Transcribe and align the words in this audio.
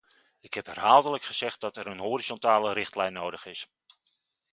Ik 0.39 0.53
heb 0.53 0.65
herhaaldelijk 0.65 1.23
gezegd 1.23 1.59
dat 1.59 1.77
er 1.77 1.87
een 1.87 1.99
horizontale 1.99 2.73
richtlijn 2.73 3.13
nodig 3.13 3.45
is. 3.45 3.67